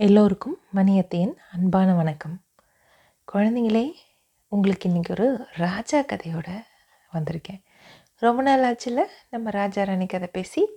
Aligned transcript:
எல்லோருக்கும் 0.00 0.58
மணியத்தையின் 0.74 1.34
அன்பான 1.52 1.94
வணக்கம். 1.94 2.42
குழந்தைங்களே 3.32 3.92
உங்களுக்கு 4.48 4.88
இன்றைக்கி 4.88 5.10
ஒரு 5.10 5.46
ராஜா 5.52 6.00
கதையோடு 6.00 6.64
வந்திருக்கேன். 7.12 7.62
ரொம்ப 8.16 8.42
நாள் 8.42 8.60
ஆச்சுல 8.60 9.00
நம்ம 9.30 9.50
ராஜா 9.50 9.82
ராணி 9.82 10.06
கதை 10.06 10.28
பேசி. 10.32 10.68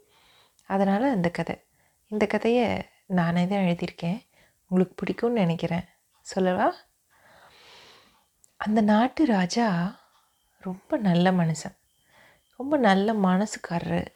அதனால் 0.65 1.03
அந்த 1.03 1.29
கதை. 1.29 1.63
இந்த 2.07 2.25
கதையை 2.25 2.87
நானே 3.05 3.47
தான் 3.47 3.59
எழுதியிருக்கேன். 3.59 4.23
உங்களுக்கு 4.67 5.05
பிடிக்கும்னு 5.05 5.31
நினைக்கிறேன். 5.31 5.83
சொல்லவா? 6.21 6.75
அந்த 8.55 8.81
நாட்டு 8.81 9.25
ராஜா 9.25 9.95
ரொம்ப 10.59 10.97
நல்ல 10.97 11.31
மனுஷன். 11.31 11.77
ரொம்ப 12.57 12.77
நல்ல 12.77 13.13
மனசுக்காரர். 13.13 14.07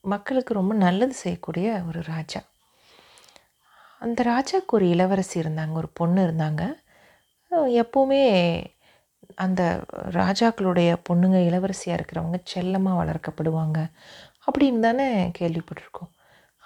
மக்களுக்கு 0.00 0.54
ரொம்ப 0.54 0.74
நல்லது 0.74 1.12
செய்யக்கூடிய 1.12 1.82
ஒரு 1.88 2.02
ராஜா. 2.02 2.48
அந்த 4.02 4.20
ராஜாவுக்கு 4.32 4.76
ஒரு 4.78 4.86
இளவரசி 4.94 5.36
இருந்தாங்க 5.42 5.74
ஒரு 5.82 5.88
பொண்ணு 6.00 6.20
இருந்தாங்க. 6.26 6.62
எப்போவுமே 7.82 8.22
அந்த 9.44 9.62
ராஜாக்களுடைய 10.20 10.90
பொண்ணுங்க 11.08 11.38
இளவரசியாக 11.48 11.98
இருக்கிறவங்க 11.98 12.38
செல்லமாக 12.52 13.00
வளர்க்கப்படுவாங்க 13.02 13.78
அப்படின்னு 14.46 14.80
தானே 14.86 15.08
கேள்விப்பட்டிருக்கோம். 15.38 16.10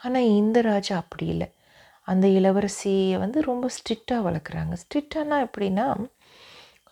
ஆனால் 0.01 0.31
இந்த 0.41 0.59
ராஜா 0.71 0.95
அப்படி 1.03 1.27
இல்லை. 1.35 1.49
அந்த 2.09 2.27
இளவரசியை 2.39 3.19
வந்து 3.25 3.39
ரொம்ப 3.51 3.67
ஸ்ட்ரிக்டாக 3.77 4.27
வளர்க்குறாங்க. 4.29 4.75
ஸ்ட்ரிக்டானா 4.83 5.37
எப்படின்னா 5.47 5.87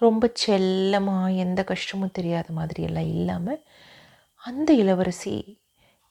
ரொம்ப 0.03 0.29
செல்லமாக 0.45 1.39
எந்த 1.45 1.61
கஷ்டமும் 1.73 2.17
தெரியாத 2.19 2.49
மாதிரி 2.59 2.81
எல்லாம் 2.89 3.11
இல்லாமல் 3.17 3.61
அந்த 4.43 4.71
இளவரசி 4.83 5.35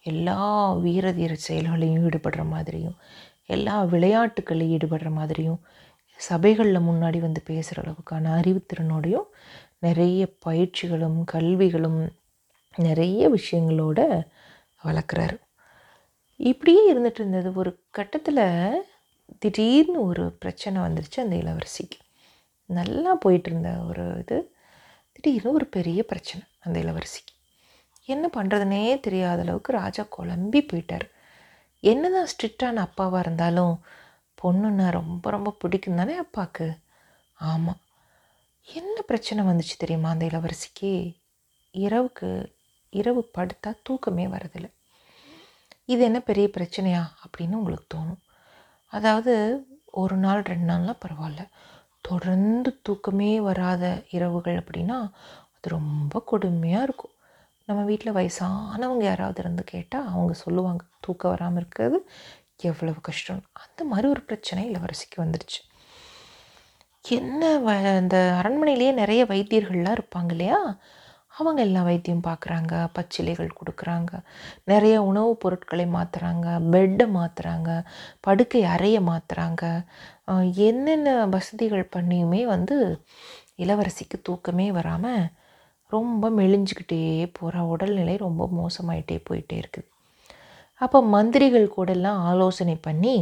எல்லா 0.05 0.37
வீர 0.83 1.05
தீர 1.17 1.33
செயல்களையும் 1.47 2.03
ஈடுபடுற 2.07 2.43
மாதிரியும் 2.53 2.97
எல்லா 3.55 3.75
விளையாட்டுகளில் 3.93 4.71
ஈடுபடுற 4.75 5.09
மாதிரியும் 5.11 5.61
சபைகளில் 6.19 6.87
முன்னாடி 6.89 7.19
வந்து 7.19 7.41
பேசுகிற 7.41 7.77
அளவுக்கான 7.83 8.31
அறிவுத்திறனோடையும் 8.39 9.29
நிறைய 9.79 10.21
பயிற்சிகளும் 10.45 11.19
கல்விகளும் 11.33 12.01
நிறைய 12.77 13.21
விஷயங்களோட 13.29 13.99
வளர்க்குறாரு. 14.83 15.37
இப்படியே 16.39 16.83
இருந்துட்டு 16.93 17.21
இருந்தது. 17.23 17.49
ஒரு 17.53 17.71
கட்டத்தில் 17.91 18.43
திடீர்னு 19.39 19.99
ஒரு 20.05 20.23
பிரச்சனை 20.39 20.77
வந்துருச்சு 20.81 21.19
அந்த 21.23 21.35
இளவரசிக்கு. 21.35 21.99
நல்லா 22.69 23.11
போயிட்டு 23.23 23.49
இருந்த 23.49 23.69
ஒரு 23.89 24.05
இது 24.19 24.37
திடீர்னு 25.15 25.51
ஒரு 25.53 25.65
பெரிய 25.75 25.99
பிரச்சனை 26.03 26.43
அந்த 26.59 26.77
இளவரசிக்கு. 26.79 27.33
என்ன 28.07 28.25
பண்ணுறதுனே 28.37 28.83
தெரியாத 28.99 29.41
அளவுக்கு 29.41 29.71
ராஜா 29.81 30.03
குழம்பி 30.17 30.61
போயிட்டார். 30.71 31.07
என்னதான் 31.83 32.27
ஸ்ட்ரிக்டான 32.27 32.87
அப்பாவாக 32.87 33.19
இருந்தாலும் 33.19 33.75
பொண்ணுன்னா 34.43 34.91
ரொம்ப 34.91 35.29
ரொம்ப 35.29 35.55
பிடிக்கும் 35.59 35.95
தானே 35.95 36.15
அப்பாவுக்கு 36.15 36.67
ஆமாம் 37.39 37.79
என்ன 38.67 39.01
பிரச்சனை 39.01 39.41
வந்துச்சு 39.45 39.75
தெரியுமா 39.77 40.09
அந்த 40.09 40.25
இளவரசிக்கு? 40.25 40.91
இரவுக்கு 41.73 42.29
இரவு 42.93 43.21
படுத்தா 43.37 43.71
தூக்கமே 43.83 44.27
வரதில்லை. 44.27 44.71
இது 45.85 46.01
என்ன 46.03 46.19
பெரிய 46.19 46.47
பிரச்சனையா 46.57 47.03
அப்படின்னு 47.23 47.53
உங்களுக்கு 47.53 47.97
தோணும். 47.97 48.21
அதாவது 48.93 49.33
ஒரு 49.91 50.15
நாள் 50.15 50.41
ரெண்டு 50.41 50.73
நாள்லாம் 50.73 51.03
பரவாயில்ல. 51.05 51.43
தொடர்ந்து 52.01 52.79
தூக்கமே 52.81 53.41
வராத 53.41 54.03
இரவுகள் 54.09 54.57
அப்படின்னா 54.57 54.97
அது 55.55 55.69
ரொம்ப 55.69 56.23
கொடுமையாக 56.31 56.83
இருக்கும். 56.83 57.10
நம்ம 57.71 57.83
வீட்டில் 57.83 58.15
வயசானவங்க 58.15 59.03
யாராவது 59.03 59.41
இருந்து 59.41 59.63
கேட்டால் 59.63 60.07
அவங்க 60.07 60.33
சொல்லுவாங்க 60.35 60.83
தூக்கம் 60.99 61.31
வராமல் 61.31 61.61
இருக்கிறது 61.61 61.97
எவ்வளவு 62.61 63.01
கஷ்டம் 63.01 63.43
அந்த 63.63 63.83
மாதிரி 63.85 64.07
ஒரு 64.07 64.21
பிரச்சனை 64.23 64.63
இளவரசிக்கு 64.71 65.17
வந்துடுச்சு 65.17 65.59
என்ன 67.05 67.59
வ 67.59 67.69
அந்த 67.93 68.17
அரண்மனையிலேயே 68.39 68.93
நிறைய 68.93 69.25
வைத்தியர்கள்லாம் 69.25 69.97
இருப்பாங்க 69.97 70.31
இல்லையா? 70.31 70.59
அவங்க 71.29 71.61
எல்லா 71.61 71.83
வைத்தியம் 71.83 72.23
பார்க்குறாங்க 72.23 72.87
பச்சிலைகள் 72.93 73.57
கொடுக்குறாங்க 73.59 74.11
நிறைய 74.65 75.03
உணவுப் 75.03 75.39
பொருட்களை 75.39 75.85
மாற்றுறாங்க 75.87 76.47
பெட்டை 76.71 77.07
மாற்றுறாங்க 77.15 77.69
படுக்கை 78.21 78.63
அறையை 78.65 79.01
மாற்றுறாங்க 79.01 79.63
என்னென்ன 80.65 81.27
வசதிகள் 81.27 81.89
பண்ணியுமே 81.95 82.43
வந்து 82.45 82.77
இளவரசிக்கு 83.57 84.17
தூக்கமே 84.23 84.71
வராமல் 84.71 85.23
ரொம்ப 85.97 86.29
மெலிஞ்சிக்கிட்டே 86.39 86.99
போகிற 87.37 87.63
உடல்நிலை 87.73 88.15
ரொம்ப 88.25 88.47
மோசமாயிட்டே 88.59 89.17
போயிட்டே 89.27 89.55
இருக்குது. 89.61 89.87
அப்போ 90.81 90.99
மந்திரிகள் 91.15 91.73
கூடலாம் 91.75 92.19
ஆலோசனை 92.29 92.75
பண்ணி 92.87 93.15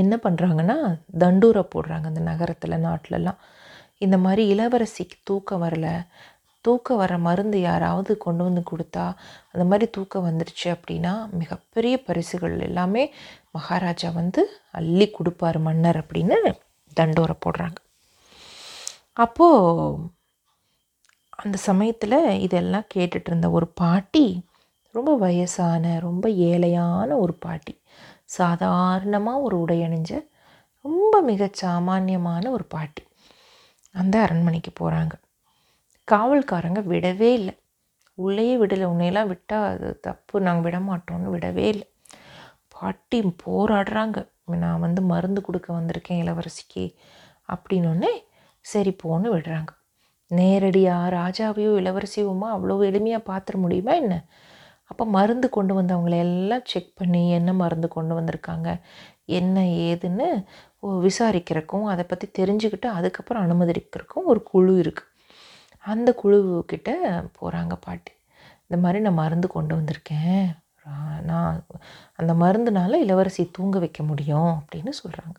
என்ன 0.00 0.14
பண்ணுறாங்கன்னா 0.24 0.78
தண்டூரை 1.22 1.62
போடுறாங்க 1.74 2.06
அந்த 2.12 2.22
நகரத்தில் 2.30 2.84
நாட்டிலலாம். 2.86 3.38
இந்த 4.04 4.16
மாதிரி 4.24 4.42
இளவரசிக்கு 4.54 5.16
தூக்கம் 5.28 5.62
வரலை. 5.64 5.94
தூக்கம் 6.64 7.00
வர 7.00 7.12
மருந்து 7.26 7.58
யாராவது 7.60 8.12
கொண்டு 8.24 8.42
வந்து 8.46 8.62
கொடுத்தா 8.70 9.04
அந்த 9.52 9.64
மாதிரி 9.70 9.86
தூக்கம் 9.96 10.26
வந்துருச்சு 10.28 10.68
அப்படின்னா 10.74 11.12
மிகப்பெரிய 11.40 11.96
பரிசுகள் 12.08 12.56
எல்லாமே 12.68 13.02
மகாராஜா 13.56 14.08
வந்து 14.20 14.42
அள்ளி 14.80 15.06
கொடுப்பார் 15.10 15.58
மன்னர் 15.66 16.00
அப்படின்னு 16.02 16.38
தண்டோரை 16.96 17.36
போடுறாங்க. 17.44 17.78
அப்போது 19.24 20.15
அந்த 21.36 21.58
சமயத்தில் 21.58 22.40
இதெல்லாம் 22.40 22.86
கேட்டுட்ருந்த 22.94 23.50
ஒரு 23.50 23.66
பாட்டி 23.66 24.44
ரொம்ப 24.92 25.16
வயசான 25.16 25.98
ரொம்ப 25.98 26.28
ஏழையான 26.28 27.18
ஒரு 27.18 27.34
பாட்டி 27.34 27.80
சாதாரணமாக 28.24 29.40
ஒரு 29.40 29.60
உடை 29.60 29.80
அணிஞ்ச 29.80 30.28
ரொம்ப 30.82 31.20
மிக 31.20 31.48
சாமானியமான 31.52 32.50
ஒரு 32.50 32.64
பாட்டி. 32.64 33.02
அந்த 33.90 34.20
அரண்மனைக்கு 34.20 34.70
போகிறாங்க 34.80 35.14
காவல்காரங்க 36.12 36.80
விடவே 36.92 37.32
இல்லை. 37.32 37.58
உள்ளேயே 38.14 38.56
விடலை. 38.56 38.84
உன்னையெல்லாம் 38.84 39.26
விட்டால் 39.26 39.68
அது 39.68 40.00
தப்பு. 40.00 40.40
நாங்கள் 40.40 40.62
விட 40.62 40.78
மாட்டோம்னு 40.78 41.32
விடவே 41.34 41.64
இல்லை. 41.74 41.88
பாட்டி 42.68 43.34
போராடுறாங்க. 43.46 44.28
நான் 44.44 44.80
வந்து 44.80 45.02
மருந்து 45.02 45.40
கொடுக்க 45.40 45.74
வந்திருக்கேன் 45.74 46.20
இளவரசிக்கு. 46.24 46.94
அப்படின்னொன்னே 47.48 48.12
சரி 48.60 48.96
போன்னு 49.04 49.28
விடுறாங்க. 49.34 49.75
நேரடியாக 50.30 51.12
ராஜாவையோ 51.16 51.72
இளவரசியுமா 51.80 52.48
அவ்வளோ 52.56 52.76
எளிமையாக 52.90 53.28
பார்த்துட 53.30 53.56
முடியுமா 53.64 53.92
என்ன? 54.02 54.14
அப்போ 54.90 55.04
மருந்து 55.16 55.48
கொண்டு 55.48 55.72
வந்தவங்களை 55.80 56.18
எல்லாம் 56.26 56.66
செக் 56.72 56.92
பண்ணி 56.94 57.22
என்ன 57.30 57.52
மருந்து 57.52 57.88
கொண்டு 57.88 58.12
வந்திருக்காங்க? 58.20 58.68
என்ன 59.38 59.62
ஏதுன்னு 59.86 60.28
விசாரிக்கிறக்கும் 61.06 61.86
அதை 61.92 62.04
பற்றி 62.04 62.26
தெரிஞ்சுக்கிட்டு 62.38 62.88
அதுக்கப்புறம் 62.98 63.44
அனுமதிக்கிறக்கும் 63.46 64.28
ஒரு 64.32 64.42
குழு 64.42 64.74
இருக்குது 64.82 65.12
அந்த 65.84 66.10
குழு 66.14 66.38
போகிறாங்க 67.38 67.74
பாட்டி. 67.86 68.12
இந்த 68.68 68.76
மாதிரி 68.84 69.00
நான் 69.04 69.20
மருந்து 69.22 69.48
கொண்டு 69.48 69.72
வந்திருக்கேன். 69.76 70.46
நான் 71.30 71.56
அந்த 72.20 72.32
மருந்துனால 72.42 72.98
இளவரசி 73.04 73.42
தூங்க 73.56 73.78
வைக்க 73.78 74.02
முடியும் 74.02 74.52
அப்படின்னு 74.58 74.92
சொல்கிறாங்க 75.02 75.36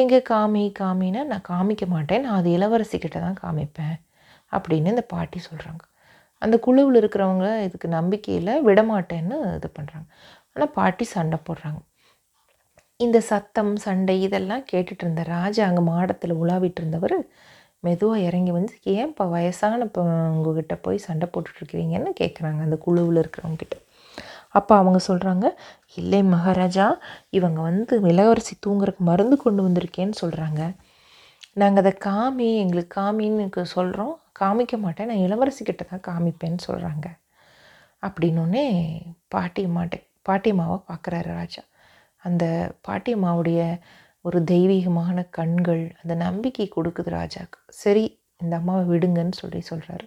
எங்கே 0.00 0.18
காமி 0.30 0.62
காமின்னா 0.80 1.22
நான் 1.32 1.48
காமிக்க 1.50 1.84
மாட்டேன். 1.94 2.22
நான் 2.24 2.38
அது 2.40 2.48
இளவரசிக்கிட்ட 2.56 3.18
தான் 3.26 3.40
காமிப்பேன் 3.42 3.96
அப்படின்னு 4.52 4.92
இந்த 4.94 5.04
பாட்டி 5.14 5.38
சொல்கிறாங்க 5.48 5.82
அந்த 6.42 6.56
குழுவில் 6.66 6.98
இருக்கிறவங்க 7.00 7.46
இதுக்கு 7.66 7.88
நம்பிக்கையில் 7.98 8.52
விடமாட்டேன்னு 8.68 9.36
இது 9.58 9.68
பண்ணுறாங்க 9.78 10.08
ஆனால் 10.54 10.72
பாட்டி 10.78 11.04
சண்டை 11.14 11.38
போடுறாங்க. 11.48 11.80
இந்த 13.00 13.18
சத்தம் 13.30 13.72
சண்டை 13.86 14.14
இதெல்லாம் 14.26 14.64
கேட்டுட்டு 14.72 15.02
இருந்த 15.04 15.22
ராஜா 15.34 15.62
அங்கே 15.68 15.82
மாடத்தில் 15.92 16.38
உலாவிட்டு 16.42 16.80
இருந்தவர் 16.82 17.16
மெதுவாக 17.84 18.26
இறங்கி 18.28 18.52
வந்து 18.58 18.74
ஏன் 18.94 19.10
இப்போ 19.12 19.24
வயசான 19.34 19.84
இப்போ 19.88 20.02
உங்ககிட்ட 20.34 20.74
போய் 20.86 21.04
சண்டை 21.08 21.26
போட்டுட்ருக்கிறீங்கன்னு 21.34 22.12
கேட்குறாங்க 22.22 22.60
அந்த 22.68 22.78
குழுவில் 22.86 23.20
இருக்கிறவங்க 23.22 23.60
கிட்ட. 23.64 23.76
அப்போ 24.58 24.74
அவங்க 24.82 24.98
சொல்கிறாங்க 25.08 25.46
இல்லை 26.00 26.20
மகாராஜா 26.34 26.86
இவங்க 27.38 27.60
வந்து 27.68 27.94
இளவரசி 28.12 28.54
தூங்குறதுக்கு 28.66 29.04
மருந்து 29.10 29.36
கொண்டு 29.44 29.60
வந்திருக்கேன்னு 29.66 30.16
சொல்கிறாங்க 30.22 30.62
நாங்கள் 31.62 31.82
அதை 31.82 31.92
காமி 32.08 32.48
எங்களுக்கு 32.62 32.94
காமின்னு 33.00 33.64
சொல்கிறோம் 33.76 34.14
காமிக்க 34.40 34.74
மாட்டேன். 34.82 35.08
நான் 35.10 35.22
இளவரசி 35.26 35.62
கிட்ட 35.64 35.82
தான் 35.92 36.06
காமிப்பேன்னு 36.08 36.60
சொல்கிறாங்க 36.68 37.06
அப்படின்னோடனே 38.02 38.64
பாட்டியம்மாட்டை 39.34 40.00
பாட்டியம்மாவை 40.28 40.76
பார்க்குறாரு 40.90 41.28
ராஜா. 41.38 41.62
அந்த 42.24 42.44
பாட்டியம்மாவுடைய 42.88 43.60
ஒரு 44.24 44.38
தெய்வீகமான 44.52 45.18
கண்கள் 45.38 45.82
அந்த 46.02 46.14
நம்பிக்கை 46.26 46.66
கொடுக்குது 46.76 47.10
ராஜாக்கு. 47.20 47.58
சரி 47.82 48.04
இந்த 48.42 48.54
அம்மாவை 48.60 48.84
விடுங்கன்னு 48.92 49.36
சொல்லி 49.42 49.60
சொல்கிறாரு 49.70 50.06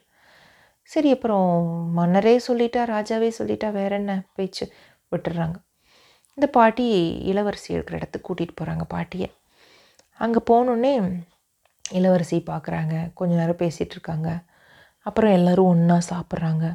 சரி 0.89 1.09
அப்புறம் 1.11 1.49
மன்னரே 1.93 2.35
சொல்லிட்டா 2.47 2.83
ராஜாவே 2.95 3.29
சொல்லிட்டா 3.39 3.71
வேற 3.71 3.91
என்ன 3.95 4.13
பேச்சு? 4.35 4.65
விட்டுடுறாங்க. 5.11 5.57
இந்த 6.37 6.47
பாட்டி 6.47 6.85
இளவரசி 7.31 7.69
இருக்கிற 7.73 7.97
இடத்துக்கு 7.97 8.27
கூட்டிகிட்டு 8.27 8.57
போகிறாங்க 8.59 8.83
பாட்டியை. 8.83 9.29
அங்கே 10.19 10.41
போனோடனே 10.49 10.93
இளவரசி 11.85 12.37
பார்க்குறாங்க 12.51 13.11
கொஞ்ச 13.13 13.33
நேரம் 13.35 13.61
பேசிகிட்டு 13.63 13.95
இருக்காங்க. 13.97 14.29
அப்புறம் 15.05 15.31
எல்லோரும் 15.31 15.65
ஒன்றா 15.65 15.97
சாப்பிட்றாங்க. 16.11 16.65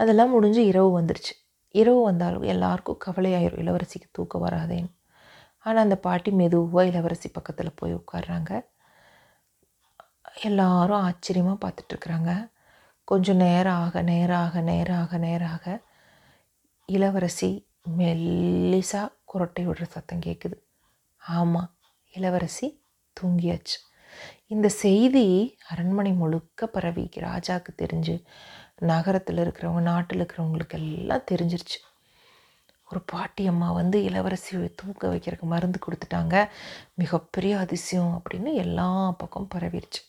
அதெல்லாம் 0.00 0.30
முடிஞ்சு 0.30 0.62
இரவு 0.66 1.00
வந்துருச்சு. 1.00 1.34
இரவு 1.74 2.00
வந்தாலும் 2.02 2.46
எல்லாருக்கும் 2.54 3.02
கவலையாயிரும் 3.06 3.62
இளவரசிக்கு 3.64 4.08
தூக்கம் 4.12 4.44
வராதேன்னு. 4.48 4.90
ஆனால் 5.64 5.84
அந்த 5.84 5.96
பாட்டி 6.06 6.30
மெதுவாக 6.32 6.88
இளவரசி 6.90 7.28
பக்கத்தில் 7.28 7.78
போய் 7.80 7.98
உட்காடுறாங்க 8.00 8.52
எல்லாரும் 10.42 11.02
ஆச்சரியமாக 11.08 11.58
பார்த்துட்ருக்குறாங்க 11.64 12.30
கொஞ்சம் 13.04 13.36
நேரம் 13.36 13.74
ஆக 13.74 14.02
நேராக 14.02 15.18
நேராக 15.18 15.80
இளவரசி 16.86 17.66
மெல்லிசா 17.98 19.02
குரட்டை 19.32 19.60
விடுற 19.60 19.82
சத்தம் 19.82 20.20
கேட்குது 20.20 20.56
ஆமாம் 21.18 21.74
இளவரசி 22.12 22.82
தூங்கியாச்சு. 23.16 23.78
இந்த 24.46 24.68
செய்தி 24.68 25.56
அரண்மனை 25.68 26.12
முழுக்க 26.12 26.66
பரவி 26.66 27.08
ராஜாவுக்கு 27.14 27.72
தெரிஞ்சு 27.76 28.24
நகரத்தில் 28.78 29.36
இருக்கிறவங்க 29.36 29.80
நாட்டில் 29.80 30.26
இருக்கிறவங்களுக்கு 30.26 30.72
எல்லாம் 30.72 31.28
தெரிஞ்சிருச்சு. 31.30 31.78
ஒரு 32.90 33.00
பாட்டி 33.06 33.46
அம்மா 33.46 33.72
வந்து 33.72 34.02
இளவரசி 34.02 34.56
தூக்க 34.74 35.08
வைக்கிறதுக்கு 35.08 35.48
மருந்து 35.54 35.78
கொடுத்துட்டாங்க. 35.86 36.48
மிகப்பெரிய 36.94 37.58
அதிசயம் 37.58 38.22
அப்படின்னு 38.22 38.54
எல்லா 38.54 39.10
பக்கம் 39.10 39.48
பரவிடுச்சு 39.54 40.02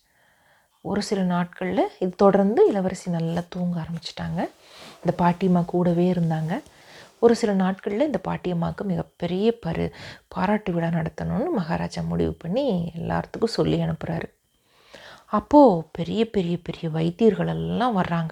ஒரு 0.85 1.01
சில 1.09 1.19
நாட்களில் 1.33 1.83
இது 2.03 2.09
தொடர்ந்து 2.23 2.61
இளவரசி 2.69 3.07
நல்லா 3.15 3.41
தூங்க 3.53 3.75
ஆரம்பிச்சிட்டாங்க. 3.83 4.39
இந்த 5.01 5.11
பாட்டியம்மா 5.21 5.61
கூடவே 5.73 6.05
இருந்தாங்க. 6.13 6.53
ஒரு 7.25 7.33
சில 7.41 7.51
நாட்களில் 7.61 8.07
இந்த 8.09 8.19
பாட்டியம்மாவுக்கு 8.27 8.83
மிகப்பெரிய 8.91 9.47
பரு 9.65 9.85
பாராட்டு 10.35 10.71
விழா 10.75 10.89
நடத்தணும்னு 10.97 11.49
மகாராஜா 11.59 12.01
முடிவு 12.11 12.33
பண்ணி 12.43 12.65
எல்லாத்துக்கும் 12.99 13.55
சொல்லி 13.57 13.77
அனுப்புகிறாரு 13.85 14.27
அப்போது 15.37 15.83
பெரிய 15.97 16.21
பெரிய 16.35 16.55
பெரிய 16.67 16.87
வைத்தியர்கள் 16.97 17.51
எல்லாம் 17.57 17.95
வர்றாங்க. 17.99 18.31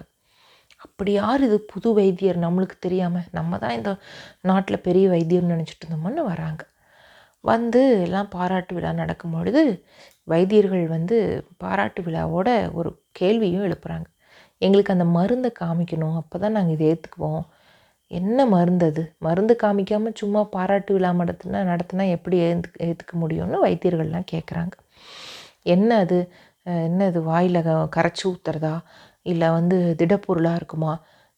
அப்படி 0.84 1.12
யார் 1.12 1.42
இது 1.46 1.56
புது 1.72 1.88
வைத்தியர்? 2.00 2.38
நம்மளுக்கு 2.44 2.76
தெரியாமல் 2.86 3.26
நம்ம 3.38 3.58
தான் 3.64 3.76
இந்த 3.78 3.90
நாட்டில் 4.50 4.84
பெரிய 4.88 5.06
வைத்தியர்னு 5.14 5.54
நினச்சிட்டு 5.54 5.86
இருந்தோம்னு 5.86 6.24
வராங்க 6.32 6.62
வந்து 7.44 7.80
எல்லாம் 8.06 8.28
பாராட்டு 8.34 8.72
விழா 8.76 8.90
நடக்கும் 9.02 9.34
பொழுது 9.36 9.62
வைத்தியர்கள் 10.28 10.84
வந்து 10.88 11.16
பாராட்டு 11.58 12.00
விழாவோட 12.02 12.48
ஒரு 12.72 12.90
கேள்வியும் 13.12 13.66
எழுப்புகிறாங்க 13.68 14.06
எங்களுக்கு 14.62 14.94
அந்த 14.94 15.06
மருந்தை 15.18 15.50
காமிக்கணும் 15.60 16.16
அப்போ 16.20 16.36
தான் 16.38 16.56
நாங்கள் 16.56 16.76
இதை 16.76 16.86
ஏற்றுக்குவோம் 16.92 17.42
என்ன 18.10 18.46
மருந்து 18.46 18.86
அது? 18.86 19.02
மருந்து 19.18 19.54
காமிக்காமல் 19.62 20.18
சும்மா 20.20 20.40
பாராட்டு 20.54 20.92
விழா 20.96 21.10
நடத்தினா 21.20 21.60
நடத்தினா 21.72 22.04
எப்படி 22.16 22.36
ஏந்து 22.48 22.68
ஏற்றுக்க 22.88 23.14
முடியும்னு 23.22 23.58
வைத்தியர்கள்லாம் 23.66 24.28
கேட்குறாங்க 24.32 24.74
என்ன 25.66 25.90
அது? 26.04 26.18
என்ன 26.88 27.00
அது? 27.06 27.20
வாயில் 27.30 27.60
கரைச்சி 27.96 28.24
ஊற்றுறதா 28.30 28.74
இல்லை 29.26 29.48
வந்து 29.50 29.78
திடப்பொருளாக 30.00 30.58
இருக்குமா? 30.60 30.92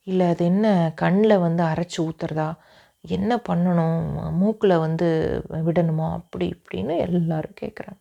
இல்லை 0.06 0.26
அது 0.32 0.42
என்ன 0.44 0.66
கண்ணில் 1.02 1.36
வந்து 1.38 1.62
அரைச்சி 1.72 1.98
ஊற்றுறதா 2.06 2.48
என்ன 3.10 3.32
பண்ணணும்? 3.48 3.98
மூக்கில் 4.40 4.82
வந்து 4.86 5.08
விடணுமா? 5.68 6.08
அப்படி 6.20 6.46
இப்படின்னு 6.56 6.96
எல்லோரும் 7.08 7.60
கேட்குறாங்க 7.62 8.00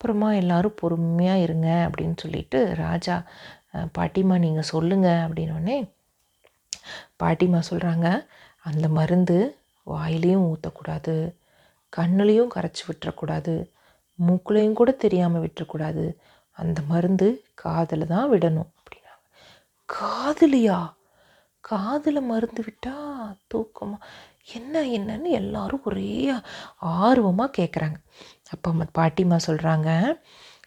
அப்புறமா 0.00 0.34
எல்லோரும் 0.34 0.74
பொறுமையாக 0.76 1.40
இருங்க 1.40 1.68
அப்படின்னு 1.86 2.16
சொல்லிட்டு 2.16 2.74
ராஜா 2.74 3.14
பாட்டிமா 3.94 3.94
பாட்டிம்மா 3.98 4.38
நீங்கள் 4.38 4.66
சொல்லுங்கள் 4.72 5.22
அப்படின்னோடனே 5.26 5.76
பாட்டிம்மா 7.22 7.60
சொல்கிறாங்க 7.70 8.08
அந்த 8.60 8.88
மருந்து 8.88 9.38
வாயிலையும் 9.86 10.44
ஊற்றக்கூடாது 10.46 11.14
கண்ணுலேயும் 11.92 12.52
கரைச்சி 12.54 12.84
விட்டுறக்கூடாது 12.88 13.54
மூக்குலையும் 14.18 14.72
கூட 14.72 14.90
தெரியாமல் 14.90 15.44
விட்டுறக்கூடாது 15.44 16.04
அந்த 16.58 16.80
மருந்து 16.88 17.28
காதில் 17.54 18.06
தான் 18.06 18.30
விடணும் 18.32 18.70
அப்படின்னாங்க. 18.76 19.24
காதலியா? 19.88 20.78
காதில் 21.64 22.22
மருந்து 22.22 22.62
விட்டால் 22.64 23.36
தூக்கமாக 23.54 24.06
என்ன 24.54 24.82
என்னன்னு 24.96 25.30
எல்லாரும் 25.30 25.84
ஒரே 25.84 26.10
ஆர்வமாக 26.76 27.56
கேட்குறாங்க 27.58 27.98
அப்போ 28.46 28.68
அம்மா 28.72 28.86
பாட்டிம்மா 28.98 29.38
சொல்கிறாங்க 29.48 29.90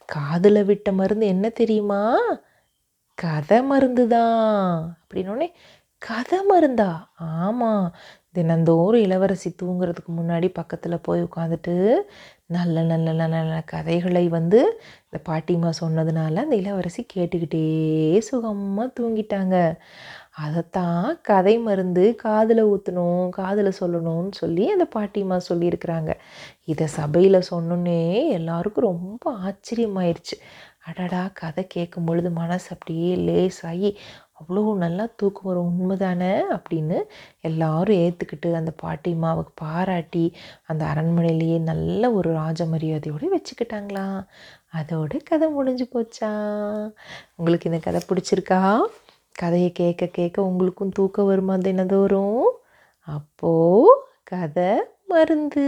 காதில் 0.10 0.62
விட்ட 0.70 0.90
மருந்து 0.92 1.26
என்ன 1.28 1.46
தெரியுமா? 1.62 2.02
கதை 3.18 3.58
மருந்து 3.72 4.04
தான் 4.08 4.38
அப்படின்னோடனே 5.02 5.48
கதை 6.02 6.40
மருந்தா? 6.52 6.90
ஆமாம் 7.40 7.86
தினந்தோறும் 8.38 9.04
இளவரசி 9.06 9.50
தூங்குறதுக்கு 9.62 10.12
முன்னாடி 10.20 10.48
பக்கத்தில் 10.60 11.04
போய் 11.08 11.26
உட்காந்துட்டு 11.28 11.76
நல்ல 12.56 12.76
நல்ல 12.92 13.08
நல்ல 13.22 13.24
நல்ல 13.36 13.56
கதைகளை 13.74 14.24
வந்து 14.38 14.60
இந்த 15.08 15.18
பாட்டிம்மா 15.30 15.72
சொன்னதுனால 15.82 16.44
அந்த 16.46 16.56
இளவரசி 16.62 17.02
கேட்டுக்கிட்டே 17.16 17.64
சுகமாக 18.30 18.88
தூங்கிட்டாங்க. 19.00 19.56
அதைத்தான் 20.44 21.20
கதை 21.22 21.58
மருந்து 21.60 22.16
காதில் 22.16 22.64
ஊற்றணும் 22.66 23.30
காதில் 23.30 23.78
சொல்லணும்னு 23.80 24.32
சொல்லி 24.32 24.66
அந்த 24.72 24.88
பாட்டிம்மா 24.96 25.38
சொல்லியிருக்கிறாங்க. 25.50 26.12
இதை 26.64 26.88
சபையில் 26.88 27.48
சொன்னோன்னே 27.52 28.02
எல்லாருக்கும் 28.30 28.84
ரொம்ப 28.84 29.34
ஆச்சரியமாயிருச்சு. 29.48 30.36
அடடா 30.86 31.30
கதை 31.34 31.64
கேட்கும் 31.68 32.06
பொழுது 32.06 32.30
மனசு 32.32 32.68
அப்படியே 32.72 33.16
லேசாகி 33.16 33.90
அவ்வளோ 34.40 34.74
நல்லா 34.76 35.06
தூக்கம் 35.16 35.44
வரும் 35.44 35.74
உண்மைதானே? 35.80 36.32
அப்படின்னு 36.58 36.98
எல்லாரும் 37.42 37.98
ஏற்றுக்கிட்டு 37.98 38.54
அந்த 38.54 38.72
பாட்டிம்மாவுக்கு 38.84 39.54
பாராட்டி 39.56 40.26
அந்த 40.66 40.86
அரண்மனையிலேயே 40.86 41.60
நல்ல 41.62 42.12
ஒரு 42.12 42.32
ராஜ 42.34 42.66
மரியாதையோடு 42.66 43.28
வச்சுக்கிட்டாங்களாம். 43.36 44.20
அதோட 44.78 45.20
கதை 45.24 45.50
முடிஞ்சு 45.50 45.88
போச்சா? 45.94 46.32
உங்களுக்கு 47.36 47.70
இந்த 47.72 47.80
கதை 47.80 48.02
பிடிச்சிருக்கா? 48.10 48.62
கதையை 49.40 49.72
கேட்க 49.72 50.06
கேட்க 50.06 50.38
உங்களுக்கும் 50.44 50.96
தூக்கம் 50.98 51.26
வருமா 51.26 51.56
தினதோறும் 51.58 52.48
அப்போது 53.08 53.92
கதை 54.24 54.72
மருந்து. 55.08 55.68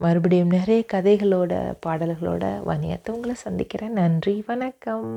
மறுபடியும் 0.00 0.54
நிறைய 0.56 0.84
கதைகளோட 0.92 1.52
பாடல்களோட 1.86 2.44
வணியத்தை 2.70 3.10
உங்களை 3.10 3.34
சந்திக்கிறேன். 3.34 3.92
நன்றி 3.92 4.34
வணக்கம். 4.46 5.10